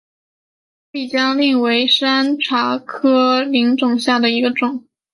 [0.91, 4.87] 丽江柃为山茶科柃木属下的一个种。